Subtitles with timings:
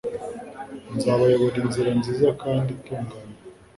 [0.95, 3.35] nzabayobora inzira nziza kandi itunganye